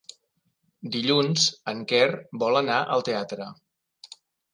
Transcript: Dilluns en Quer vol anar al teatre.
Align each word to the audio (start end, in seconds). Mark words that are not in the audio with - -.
Dilluns 0.95 1.43
en 1.73 1.83
Quer 1.91 2.07
vol 2.45 2.57
anar 2.63 2.79
al 2.95 3.05
teatre. 3.11 3.47